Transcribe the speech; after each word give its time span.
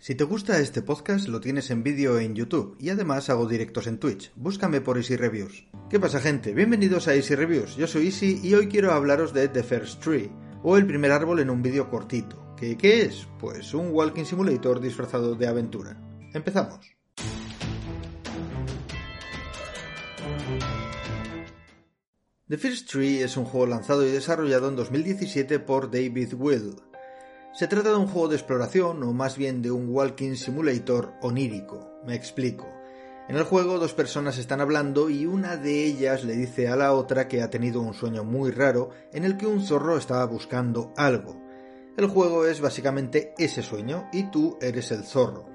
Si 0.00 0.14
te 0.14 0.24
gusta 0.24 0.58
este 0.58 0.80
podcast, 0.80 1.28
lo 1.28 1.42
tienes 1.42 1.70
en 1.70 1.82
vídeo 1.82 2.18
en 2.18 2.34
YouTube 2.34 2.74
y 2.80 2.88
además 2.88 3.28
hago 3.28 3.46
directos 3.46 3.86
en 3.86 3.98
Twitch. 3.98 4.32
Búscame 4.34 4.80
por 4.80 4.96
Easy 4.96 5.14
Reviews. 5.14 5.66
¿Qué 5.90 6.00
pasa, 6.00 6.20
gente? 6.20 6.54
Bienvenidos 6.54 7.06
a 7.06 7.14
Easy 7.14 7.34
Reviews. 7.34 7.76
Yo 7.76 7.86
soy 7.86 8.06
Easy 8.06 8.40
y 8.42 8.54
hoy 8.54 8.66
quiero 8.68 8.92
hablaros 8.92 9.34
de 9.34 9.48
The 9.48 9.62
First 9.62 10.02
Tree, 10.02 10.32
o 10.62 10.78
el 10.78 10.86
primer 10.86 11.12
árbol 11.12 11.40
en 11.40 11.50
un 11.50 11.60
vídeo 11.60 11.90
cortito. 11.90 12.54
¿Qué, 12.56 12.78
¿Qué 12.78 13.02
es? 13.02 13.28
Pues 13.38 13.74
un 13.74 13.90
walking 13.90 14.24
simulator 14.24 14.80
disfrazado 14.80 15.34
de 15.34 15.46
aventura. 15.46 16.00
Empezamos. 16.32 16.80
The 22.48 22.56
First 22.56 22.90
Tree 22.90 23.20
es 23.20 23.36
un 23.36 23.44
juego 23.44 23.66
lanzado 23.66 24.06
y 24.06 24.10
desarrollado 24.10 24.70
en 24.70 24.76
2017 24.76 25.58
por 25.58 25.90
David 25.90 26.32
Will. 26.38 26.74
Se 27.52 27.66
trata 27.66 27.90
de 27.90 27.96
un 27.96 28.06
juego 28.06 28.28
de 28.28 28.36
exploración, 28.36 29.02
o 29.02 29.12
más 29.12 29.36
bien 29.36 29.60
de 29.60 29.72
un 29.72 29.88
walking 29.88 30.36
simulator 30.36 31.14
onírico. 31.20 31.90
Me 32.06 32.14
explico. 32.14 32.68
En 33.28 33.36
el 33.36 33.42
juego 33.42 33.78
dos 33.78 33.92
personas 33.92 34.38
están 34.38 34.60
hablando 34.60 35.10
y 35.10 35.26
una 35.26 35.56
de 35.56 35.84
ellas 35.84 36.24
le 36.24 36.34
dice 36.34 36.68
a 36.68 36.76
la 36.76 36.92
otra 36.92 37.26
que 37.28 37.42
ha 37.42 37.50
tenido 37.50 37.80
un 37.80 37.94
sueño 37.94 38.24
muy 38.24 38.50
raro 38.50 38.90
en 39.12 39.24
el 39.24 39.36
que 39.36 39.46
un 39.46 39.62
zorro 39.62 39.96
estaba 39.96 40.24
buscando 40.26 40.92
algo. 40.96 41.40
El 41.96 42.06
juego 42.06 42.46
es 42.46 42.60
básicamente 42.60 43.34
ese 43.36 43.62
sueño 43.62 44.08
y 44.12 44.30
tú 44.30 44.56
eres 44.60 44.92
el 44.92 45.04
zorro. 45.04 45.46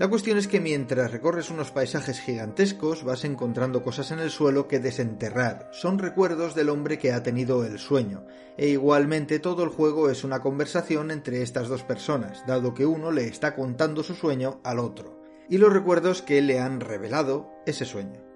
La 0.00 0.08
cuestión 0.08 0.38
es 0.38 0.48
que 0.48 0.60
mientras 0.60 1.12
recorres 1.12 1.50
unos 1.50 1.72
paisajes 1.72 2.20
gigantescos 2.20 3.04
vas 3.04 3.26
encontrando 3.26 3.82
cosas 3.82 4.10
en 4.12 4.18
el 4.18 4.30
suelo 4.30 4.66
que 4.66 4.78
desenterrar. 4.78 5.68
Son 5.72 5.98
recuerdos 5.98 6.54
del 6.54 6.70
hombre 6.70 6.98
que 6.98 7.12
ha 7.12 7.22
tenido 7.22 7.66
el 7.66 7.78
sueño. 7.78 8.24
E 8.56 8.68
igualmente 8.68 9.40
todo 9.40 9.62
el 9.62 9.68
juego 9.68 10.08
es 10.08 10.24
una 10.24 10.40
conversación 10.40 11.10
entre 11.10 11.42
estas 11.42 11.68
dos 11.68 11.82
personas, 11.82 12.46
dado 12.46 12.72
que 12.72 12.86
uno 12.86 13.12
le 13.12 13.26
está 13.26 13.54
contando 13.54 14.02
su 14.02 14.14
sueño 14.14 14.62
al 14.64 14.78
otro. 14.78 15.20
Y 15.50 15.58
los 15.58 15.70
recuerdos 15.70 16.22
que 16.22 16.40
le 16.40 16.60
han 16.60 16.80
revelado 16.80 17.50
ese 17.66 17.84
sueño. 17.84 18.29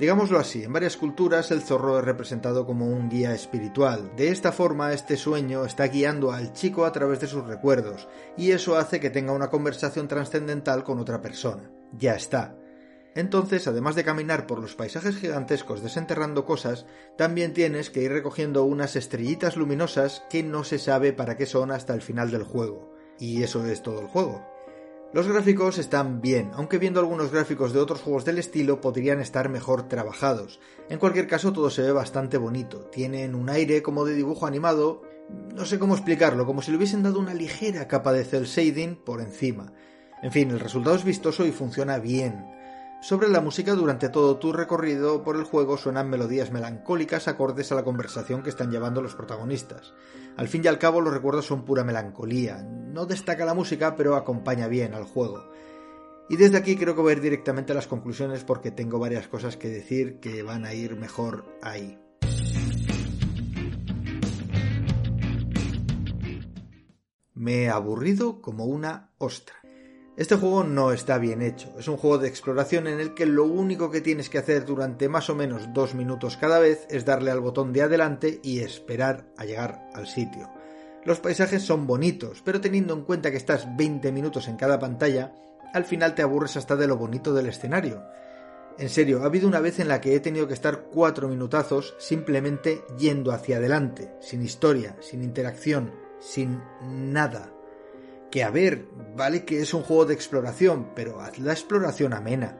Digámoslo 0.00 0.38
así, 0.38 0.64
en 0.64 0.72
varias 0.72 0.96
culturas 0.96 1.50
el 1.50 1.60
zorro 1.60 1.98
es 1.98 2.04
representado 2.06 2.64
como 2.64 2.86
un 2.86 3.10
guía 3.10 3.34
espiritual. 3.34 4.10
De 4.16 4.28
esta 4.28 4.50
forma, 4.50 4.94
este 4.94 5.18
sueño 5.18 5.66
está 5.66 5.88
guiando 5.88 6.32
al 6.32 6.54
chico 6.54 6.86
a 6.86 6.92
través 6.92 7.20
de 7.20 7.26
sus 7.26 7.44
recuerdos, 7.44 8.08
y 8.34 8.52
eso 8.52 8.78
hace 8.78 8.98
que 8.98 9.10
tenga 9.10 9.34
una 9.34 9.50
conversación 9.50 10.08
trascendental 10.08 10.84
con 10.84 11.00
otra 11.00 11.20
persona. 11.20 11.70
Ya 11.92 12.14
está. 12.14 12.56
Entonces, 13.14 13.68
además 13.68 13.94
de 13.94 14.04
caminar 14.04 14.46
por 14.46 14.58
los 14.60 14.74
paisajes 14.74 15.16
gigantescos 15.16 15.82
desenterrando 15.82 16.46
cosas, 16.46 16.86
también 17.18 17.52
tienes 17.52 17.90
que 17.90 18.02
ir 18.02 18.10
recogiendo 18.10 18.64
unas 18.64 18.96
estrellitas 18.96 19.58
luminosas 19.58 20.22
que 20.30 20.42
no 20.42 20.64
se 20.64 20.78
sabe 20.78 21.12
para 21.12 21.36
qué 21.36 21.44
son 21.44 21.70
hasta 21.70 21.92
el 21.92 22.00
final 22.00 22.30
del 22.30 22.44
juego. 22.44 22.94
Y 23.18 23.42
eso 23.42 23.66
es 23.66 23.82
todo 23.82 24.00
el 24.00 24.06
juego. 24.06 24.46
Los 25.12 25.26
gráficos 25.26 25.78
están 25.78 26.20
bien, 26.20 26.52
aunque 26.54 26.78
viendo 26.78 27.00
algunos 27.00 27.32
gráficos 27.32 27.72
de 27.72 27.80
otros 27.80 28.00
juegos 28.00 28.24
del 28.24 28.38
estilo 28.38 28.80
podrían 28.80 29.18
estar 29.18 29.48
mejor 29.48 29.88
trabajados. 29.88 30.60
En 30.88 31.00
cualquier 31.00 31.26
caso 31.26 31.52
todo 31.52 31.68
se 31.68 31.82
ve 31.82 31.90
bastante 31.90 32.38
bonito, 32.38 32.78
tienen 32.92 33.34
un 33.34 33.50
aire 33.50 33.82
como 33.82 34.04
de 34.04 34.14
dibujo 34.14 34.46
animado, 34.46 35.02
no 35.52 35.64
sé 35.64 35.80
cómo 35.80 35.94
explicarlo, 35.94 36.46
como 36.46 36.62
si 36.62 36.70
le 36.70 36.76
hubiesen 36.76 37.02
dado 37.02 37.18
una 37.18 37.34
ligera 37.34 37.88
capa 37.88 38.12
de 38.12 38.22
cel 38.22 38.44
shading 38.44 38.94
por 38.94 39.20
encima. 39.20 39.72
En 40.22 40.30
fin, 40.30 40.52
el 40.52 40.60
resultado 40.60 40.94
es 40.94 41.02
vistoso 41.02 41.44
y 41.44 41.50
funciona 41.50 41.98
bien. 41.98 42.46
Sobre 43.02 43.28
la 43.28 43.40
música, 43.40 43.74
durante 43.74 44.10
todo 44.10 44.36
tu 44.36 44.52
recorrido 44.52 45.24
por 45.24 45.34
el 45.34 45.42
juego 45.42 45.76
suenan 45.76 46.08
melodías 46.08 46.52
melancólicas 46.52 47.26
acordes 47.26 47.72
a 47.72 47.74
la 47.74 47.82
conversación 47.82 48.44
que 48.44 48.50
están 48.50 48.70
llevando 48.70 49.02
los 49.02 49.16
protagonistas. 49.16 49.92
Al 50.36 50.46
fin 50.46 50.62
y 50.64 50.68
al 50.68 50.78
cabo, 50.78 51.00
los 51.00 51.12
recuerdos 51.12 51.46
son 51.46 51.64
pura 51.64 51.82
melancolía. 51.82 52.64
No 52.92 53.06
destaca 53.06 53.44
la 53.44 53.54
música, 53.54 53.94
pero 53.96 54.16
acompaña 54.16 54.66
bien 54.66 54.94
al 54.94 55.04
juego. 55.04 55.44
Y 56.28 56.36
desde 56.36 56.58
aquí 56.58 56.76
creo 56.76 56.94
que 56.94 57.02
voy 57.02 57.10
a 57.10 57.16
ir 57.16 57.20
directamente 57.20 57.72
a 57.72 57.74
las 57.74 57.86
conclusiones 57.86 58.44
porque 58.44 58.70
tengo 58.70 58.98
varias 58.98 59.28
cosas 59.28 59.56
que 59.56 59.68
decir 59.68 60.20
que 60.20 60.42
van 60.42 60.64
a 60.64 60.74
ir 60.74 60.96
mejor 60.96 61.44
ahí. 61.62 61.98
Me 67.34 67.62
he 67.62 67.68
aburrido 67.68 68.42
como 68.42 68.66
una 68.66 69.10
ostra. 69.18 69.56
Este 70.16 70.36
juego 70.36 70.64
no 70.64 70.92
está 70.92 71.16
bien 71.18 71.40
hecho, 71.40 71.72
es 71.78 71.88
un 71.88 71.96
juego 71.96 72.18
de 72.18 72.28
exploración 72.28 72.86
en 72.86 73.00
el 73.00 73.14
que 73.14 73.24
lo 73.24 73.44
único 73.44 73.90
que 73.90 74.02
tienes 74.02 74.28
que 74.28 74.36
hacer 74.38 74.66
durante 74.66 75.08
más 75.08 75.30
o 75.30 75.34
menos 75.34 75.72
dos 75.72 75.94
minutos 75.94 76.36
cada 76.36 76.58
vez 76.58 76.86
es 76.90 77.06
darle 77.06 77.30
al 77.30 77.40
botón 77.40 77.72
de 77.72 77.82
adelante 77.82 78.38
y 78.42 78.58
esperar 78.58 79.32
a 79.38 79.46
llegar 79.46 79.88
al 79.94 80.06
sitio. 80.06 80.59
Los 81.04 81.20
paisajes 81.20 81.62
son 81.62 81.86
bonitos, 81.86 82.42
pero 82.44 82.60
teniendo 82.60 82.94
en 82.94 83.04
cuenta 83.04 83.30
que 83.30 83.36
estás 83.36 83.66
20 83.76 84.12
minutos 84.12 84.48
en 84.48 84.56
cada 84.56 84.78
pantalla, 84.78 85.34
al 85.72 85.84
final 85.84 86.14
te 86.14 86.22
aburres 86.22 86.56
hasta 86.56 86.76
de 86.76 86.86
lo 86.86 86.96
bonito 86.96 87.32
del 87.32 87.46
escenario. 87.46 88.02
En 88.78 88.88
serio, 88.88 89.22
ha 89.22 89.26
habido 89.26 89.48
una 89.48 89.60
vez 89.60 89.78
en 89.78 89.88
la 89.88 90.00
que 90.00 90.14
he 90.14 90.20
tenido 90.20 90.46
que 90.46 90.54
estar 90.54 90.84
cuatro 90.92 91.28
minutazos 91.28 91.94
simplemente 91.98 92.82
yendo 92.98 93.32
hacia 93.32 93.56
adelante, 93.56 94.12
sin 94.20 94.42
historia, 94.42 94.96
sin 95.00 95.22
interacción, 95.22 95.92
sin 96.20 96.60
nada 96.82 97.50
que 98.30 98.44
a 98.44 98.50
ver, 98.50 98.86
vale 99.16 99.44
que 99.44 99.60
es 99.60 99.74
un 99.74 99.82
juego 99.82 100.06
de 100.06 100.14
exploración, 100.14 100.90
pero 100.94 101.20
haz 101.20 101.38
la 101.38 101.52
exploración 101.52 102.12
amena. 102.12 102.58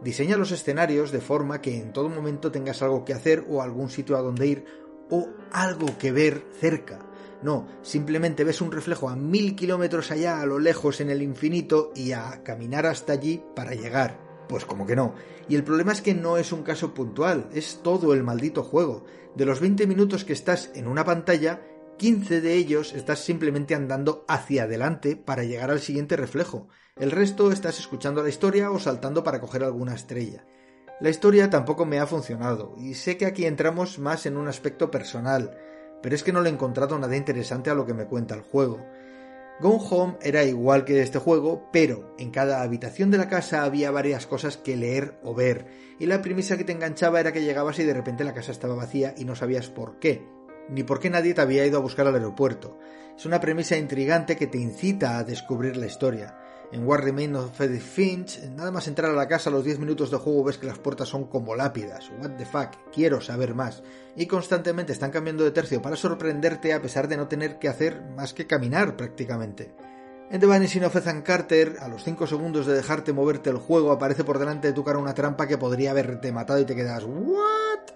Diseña 0.00 0.36
los 0.36 0.52
escenarios 0.52 1.10
de 1.10 1.20
forma 1.20 1.60
que 1.60 1.76
en 1.76 1.92
todo 1.92 2.08
momento 2.08 2.52
tengas 2.52 2.82
algo 2.82 3.04
que 3.04 3.14
hacer 3.14 3.44
o 3.48 3.60
algún 3.60 3.90
sitio 3.90 4.16
a 4.16 4.22
donde 4.22 4.46
ir 4.46 4.64
o 5.10 5.28
algo 5.50 5.98
que 5.98 6.12
ver 6.12 6.44
cerca. 6.60 7.00
No, 7.42 7.68
simplemente 7.82 8.42
ves 8.42 8.60
un 8.60 8.72
reflejo 8.72 9.08
a 9.08 9.16
mil 9.16 9.54
kilómetros 9.54 10.10
allá 10.10 10.40
a 10.40 10.46
lo 10.46 10.58
lejos 10.58 11.00
en 11.00 11.10
el 11.10 11.22
infinito 11.22 11.92
y 11.94 12.12
a 12.12 12.42
caminar 12.42 12.86
hasta 12.86 13.12
allí 13.12 13.42
para 13.54 13.74
llegar. 13.74 14.18
Pues 14.48 14.64
como 14.64 14.86
que 14.86 14.96
no. 14.96 15.14
Y 15.48 15.54
el 15.54 15.62
problema 15.62 15.92
es 15.92 16.02
que 16.02 16.14
no 16.14 16.36
es 16.36 16.52
un 16.52 16.62
caso 16.62 16.94
puntual, 16.94 17.48
es 17.52 17.80
todo 17.82 18.12
el 18.14 18.24
maldito 18.24 18.62
juego. 18.62 19.04
De 19.36 19.44
los 19.44 19.60
20 19.60 19.86
minutos 19.86 20.24
que 20.24 20.32
estás 20.32 20.70
en 20.74 20.88
una 20.88 21.04
pantalla, 21.04 21.62
15 21.98 22.40
de 22.40 22.54
ellos 22.54 22.92
estás 22.92 23.20
simplemente 23.20 23.74
andando 23.74 24.24
hacia 24.26 24.64
adelante 24.64 25.16
para 25.16 25.44
llegar 25.44 25.70
al 25.70 25.80
siguiente 25.80 26.16
reflejo. 26.16 26.68
El 26.96 27.10
resto 27.10 27.52
estás 27.52 27.78
escuchando 27.78 28.22
la 28.22 28.28
historia 28.28 28.70
o 28.70 28.78
saltando 28.78 29.22
para 29.22 29.40
coger 29.40 29.62
alguna 29.62 29.94
estrella. 29.94 30.44
La 31.00 31.10
historia 31.10 31.50
tampoco 31.50 31.86
me 31.86 32.00
ha 32.00 32.06
funcionado, 32.06 32.74
y 32.76 32.94
sé 32.94 33.16
que 33.16 33.26
aquí 33.26 33.46
entramos 33.46 34.00
más 34.00 34.26
en 34.26 34.36
un 34.36 34.48
aspecto 34.48 34.90
personal, 34.90 35.56
pero 36.02 36.14
es 36.14 36.22
que 36.22 36.32
no 36.32 36.40
le 36.40 36.50
he 36.50 36.52
encontrado 36.52 36.98
nada 36.98 37.16
interesante 37.16 37.70
a 37.70 37.74
lo 37.74 37.86
que 37.86 37.94
me 37.94 38.06
cuenta 38.06 38.34
el 38.34 38.42
juego. 38.42 38.84
Gone 39.60 39.84
Home 39.90 40.16
era 40.22 40.44
igual 40.44 40.84
que 40.84 41.02
este 41.02 41.18
juego, 41.18 41.68
pero 41.72 42.14
en 42.18 42.30
cada 42.30 42.62
habitación 42.62 43.10
de 43.10 43.18
la 43.18 43.28
casa 43.28 43.64
había 43.64 43.90
varias 43.90 44.26
cosas 44.26 44.56
que 44.56 44.76
leer 44.76 45.18
o 45.22 45.34
ver, 45.34 45.66
y 45.98 46.06
la 46.06 46.22
premisa 46.22 46.56
que 46.56 46.64
te 46.64 46.72
enganchaba 46.72 47.20
era 47.20 47.32
que 47.32 47.42
llegabas 47.42 47.78
y 47.78 47.84
de 47.84 47.94
repente 47.94 48.24
la 48.24 48.34
casa 48.34 48.52
estaba 48.52 48.76
vacía 48.76 49.14
y 49.16 49.24
no 49.24 49.34
sabías 49.34 49.68
por 49.68 49.98
qué 49.98 50.38
ni 50.68 50.82
por 50.82 51.00
qué 51.00 51.10
nadie 51.10 51.34
te 51.34 51.40
había 51.40 51.66
ido 51.66 51.78
a 51.78 51.82
buscar 51.82 52.06
al 52.06 52.14
aeropuerto. 52.14 52.78
Es 53.16 53.26
una 53.26 53.40
premisa 53.40 53.76
intrigante 53.76 54.36
que 54.36 54.46
te 54.46 54.58
incita 54.58 55.18
a 55.18 55.24
descubrir 55.24 55.76
la 55.76 55.86
historia. 55.86 56.36
En 56.70 56.86
War 56.86 57.02
Remains 57.02 57.38
of 57.38 57.60
Edith 57.62 57.80
Finch, 57.80 58.42
nada 58.54 58.70
más 58.70 58.88
entrar 58.88 59.10
a 59.10 59.14
la 59.14 59.26
casa 59.26 59.48
a 59.48 59.52
los 59.52 59.64
10 59.64 59.78
minutos 59.78 60.10
de 60.10 60.18
juego 60.18 60.44
ves 60.44 60.58
que 60.58 60.66
las 60.66 60.78
puertas 60.78 61.08
son 61.08 61.24
como 61.24 61.56
lápidas. 61.56 62.10
What 62.20 62.32
the 62.36 62.44
fuck, 62.44 62.72
quiero 62.92 63.22
saber 63.22 63.54
más. 63.54 63.82
Y 64.16 64.26
constantemente 64.26 64.92
están 64.92 65.10
cambiando 65.10 65.44
de 65.44 65.50
tercio 65.50 65.80
para 65.80 65.96
sorprenderte 65.96 66.74
a 66.74 66.82
pesar 66.82 67.08
de 67.08 67.16
no 67.16 67.26
tener 67.26 67.58
que 67.58 67.68
hacer 67.68 68.02
más 68.14 68.34
que 68.34 68.46
caminar 68.46 68.98
prácticamente. 68.98 69.74
En 70.30 70.40
The 70.40 70.46
Vanishing 70.46 70.84
of 70.84 70.94
Ethan 70.94 71.22
Carter, 71.22 71.76
a 71.80 71.88
los 71.88 72.04
5 72.04 72.26
segundos 72.26 72.66
de 72.66 72.74
dejarte 72.74 73.14
moverte 73.14 73.48
el 73.48 73.56
juego, 73.56 73.90
aparece 73.90 74.24
por 74.24 74.38
delante 74.38 74.68
de 74.68 74.74
tu 74.74 74.84
cara 74.84 74.98
una 74.98 75.14
trampa 75.14 75.46
que 75.46 75.56
podría 75.56 75.92
haberte 75.92 76.32
matado 76.32 76.60
y 76.60 76.66
te 76.66 76.76
quedas 76.76 77.04
¿What? 77.04 77.94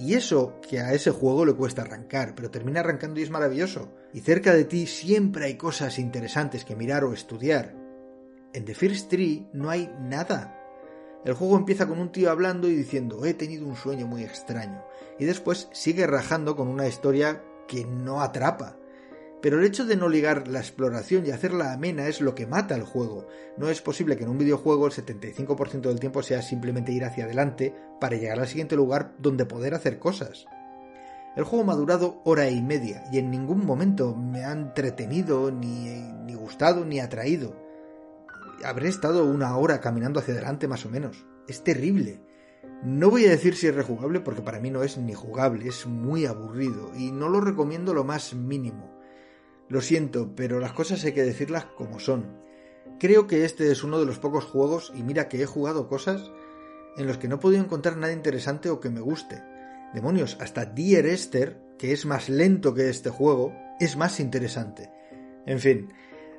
Y 0.00 0.14
eso 0.14 0.60
que 0.68 0.80
a 0.80 0.92
ese 0.92 1.12
juego 1.12 1.44
le 1.44 1.54
cuesta 1.54 1.82
arrancar, 1.82 2.34
pero 2.34 2.50
termina 2.50 2.80
arrancando 2.80 3.20
y 3.20 3.22
es 3.22 3.30
maravilloso. 3.30 3.94
Y 4.12 4.20
cerca 4.20 4.54
de 4.54 4.64
ti 4.64 4.88
siempre 4.88 5.44
hay 5.44 5.56
cosas 5.56 6.00
interesantes 6.00 6.64
que 6.64 6.74
mirar 6.74 7.04
o 7.04 7.12
estudiar. 7.12 7.87
En 8.54 8.64
The 8.64 8.74
First 8.74 9.10
Tree 9.10 9.46
no 9.52 9.68
hay 9.68 9.90
nada. 10.00 10.54
El 11.24 11.34
juego 11.34 11.58
empieza 11.58 11.86
con 11.86 11.98
un 11.98 12.12
tío 12.12 12.30
hablando 12.30 12.68
y 12.68 12.74
diciendo 12.74 13.24
he 13.26 13.34
tenido 13.34 13.66
un 13.66 13.76
sueño 13.76 14.06
muy 14.06 14.22
extraño. 14.22 14.82
Y 15.18 15.26
después 15.26 15.68
sigue 15.72 16.06
rajando 16.06 16.56
con 16.56 16.68
una 16.68 16.88
historia 16.88 17.44
que 17.66 17.84
no 17.84 18.22
atrapa. 18.22 18.76
Pero 19.42 19.58
el 19.58 19.66
hecho 19.66 19.84
de 19.84 19.96
no 19.96 20.08
ligar 20.08 20.48
la 20.48 20.60
exploración 20.60 21.26
y 21.26 21.30
hacerla 21.30 21.72
amena 21.72 22.08
es 22.08 22.20
lo 22.20 22.34
que 22.34 22.46
mata 22.46 22.74
al 22.74 22.82
juego. 22.82 23.26
No 23.56 23.68
es 23.68 23.82
posible 23.82 24.16
que 24.16 24.24
en 24.24 24.30
un 24.30 24.38
videojuego 24.38 24.86
el 24.86 24.92
75% 24.92 25.82
del 25.82 26.00
tiempo 26.00 26.22
sea 26.22 26.42
simplemente 26.42 26.92
ir 26.92 27.04
hacia 27.04 27.24
adelante 27.24 27.74
para 28.00 28.16
llegar 28.16 28.40
al 28.40 28.48
siguiente 28.48 28.74
lugar 28.74 29.14
donde 29.18 29.44
poder 29.44 29.74
hacer 29.74 29.98
cosas. 29.98 30.46
El 31.36 31.44
juego 31.44 31.70
ha 31.70 31.76
durado 31.76 32.20
hora 32.24 32.48
y 32.48 32.62
media 32.62 33.04
y 33.12 33.18
en 33.18 33.30
ningún 33.30 33.64
momento 33.64 34.16
me 34.16 34.44
ha 34.44 34.52
entretenido, 34.52 35.52
ni, 35.52 35.88
ni 36.24 36.34
gustado, 36.34 36.84
ni 36.84 36.98
atraído. 36.98 37.67
Habré 38.64 38.88
estado 38.88 39.24
una 39.24 39.56
hora 39.56 39.80
caminando 39.80 40.20
hacia 40.20 40.34
adelante 40.34 40.68
más 40.68 40.84
o 40.86 40.90
menos. 40.90 41.26
Es 41.46 41.62
terrible. 41.62 42.20
No 42.82 43.10
voy 43.10 43.24
a 43.26 43.30
decir 43.30 43.56
si 43.56 43.66
es 43.66 43.74
rejugable 43.74 44.20
porque 44.20 44.42
para 44.42 44.60
mí 44.60 44.70
no 44.70 44.82
es 44.82 44.98
ni 44.98 45.14
jugable, 45.14 45.68
es 45.68 45.86
muy 45.86 46.26
aburrido 46.26 46.92
y 46.96 47.10
no 47.10 47.28
lo 47.28 47.40
recomiendo 47.40 47.94
lo 47.94 48.04
más 48.04 48.34
mínimo. 48.34 48.98
Lo 49.68 49.80
siento, 49.80 50.34
pero 50.34 50.60
las 50.60 50.72
cosas 50.72 51.04
hay 51.04 51.12
que 51.12 51.24
decirlas 51.24 51.66
como 51.76 52.00
son. 52.00 52.38
Creo 52.98 53.26
que 53.26 53.44
este 53.44 53.70
es 53.70 53.84
uno 53.84 54.00
de 54.00 54.06
los 54.06 54.18
pocos 54.18 54.44
juegos, 54.44 54.92
y 54.96 55.02
mira 55.02 55.28
que 55.28 55.42
he 55.42 55.46
jugado 55.46 55.88
cosas, 55.88 56.32
en 56.96 57.06
los 57.06 57.18
que 57.18 57.28
no 57.28 57.36
he 57.36 57.38
podido 57.38 57.62
encontrar 57.62 57.96
nada 57.96 58.12
interesante 58.12 58.70
o 58.70 58.80
que 58.80 58.90
me 58.90 59.00
guste. 59.00 59.42
Demonios, 59.94 60.36
hasta 60.40 60.64
Dear 60.64 61.06
Esther, 61.06 61.60
que 61.78 61.92
es 61.92 62.06
más 62.06 62.28
lento 62.28 62.74
que 62.74 62.88
este 62.88 63.10
juego, 63.10 63.52
es 63.78 63.96
más 63.96 64.20
interesante. 64.20 64.90
En 65.46 65.60
fin, 65.60 65.92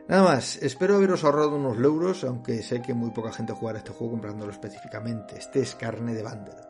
nada 0.09 0.23
más, 0.23 0.57
espero 0.61 0.95
haberos 0.95 1.23
ahorrado 1.23 1.55
unos 1.55 1.77
euros, 1.77 2.25
aunque 2.25 2.61
sé 2.61 2.81
que 2.81 2.93
muy 2.93 3.11
poca 3.11 3.31
gente 3.31 3.53
jugará 3.53 3.77
este 3.77 3.91
juego 3.91 4.11
comprándolo 4.11 4.51
específicamente. 4.51 5.37
Este 5.37 5.61
es 5.61 5.75
carne 5.75 6.13
de 6.13 6.23
bundle. 6.23 6.69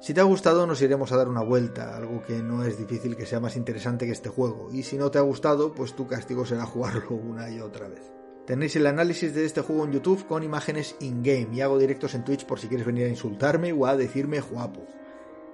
Si 0.00 0.12
te 0.12 0.20
ha 0.20 0.24
gustado 0.24 0.66
nos 0.66 0.82
iremos 0.82 1.12
a 1.12 1.16
dar 1.16 1.28
una 1.28 1.42
vuelta, 1.42 1.96
algo 1.96 2.22
que 2.24 2.42
no 2.42 2.64
es 2.64 2.76
difícil 2.76 3.16
que 3.16 3.24
sea 3.24 3.38
más 3.38 3.56
interesante 3.56 4.04
que 4.04 4.12
este 4.12 4.28
juego, 4.28 4.68
y 4.72 4.82
si 4.82 4.98
no 4.98 5.10
te 5.10 5.18
ha 5.18 5.22
gustado, 5.22 5.72
pues 5.72 5.94
tu 5.94 6.08
castigo 6.08 6.44
será 6.44 6.66
jugarlo 6.66 7.10
una 7.10 7.48
y 7.48 7.60
otra 7.60 7.88
vez. 7.88 8.12
Tenéis 8.46 8.74
el 8.74 8.88
análisis 8.88 9.32
de 9.32 9.44
este 9.44 9.60
juego 9.60 9.84
en 9.84 9.92
YouTube 9.92 10.26
con 10.26 10.42
imágenes 10.42 10.96
in-game 10.98 11.54
y 11.54 11.60
hago 11.60 11.78
directos 11.78 12.14
en 12.16 12.24
Twitch 12.24 12.44
por 12.44 12.58
si 12.58 12.66
quieres 12.66 12.84
venir 12.84 13.06
a 13.06 13.10
insultarme 13.10 13.72
o 13.72 13.86
a 13.86 13.96
decirme 13.96 14.40
guapo. 14.40 14.84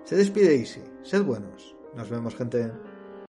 Se 0.04 0.16
despide 0.16 0.56
Easy, 0.56 0.82
sed 1.02 1.22
buenos. 1.22 1.76
Nos 1.94 2.08
vemos 2.08 2.34
gente. 2.34 2.72